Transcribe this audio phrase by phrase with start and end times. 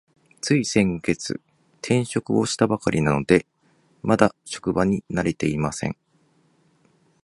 [0.41, 1.39] つい先月、
[1.75, 3.45] 転職をしたばかりなので、
[4.01, 5.95] まだ職場に慣れていません。